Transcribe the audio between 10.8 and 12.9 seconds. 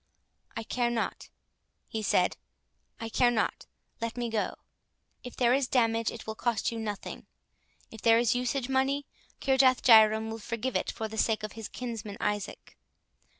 for the sake of his kinsman Isaac.